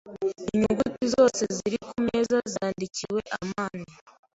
[0.53, 3.85] Inyuguti zose ziri kumeza zandikiwe amani.